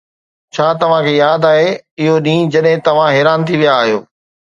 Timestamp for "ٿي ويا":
3.51-3.77